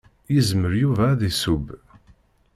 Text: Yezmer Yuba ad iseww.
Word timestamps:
Yezmer 0.33 0.71
Yuba 0.81 1.03
ad 1.11 1.21
iseww. 1.29 1.65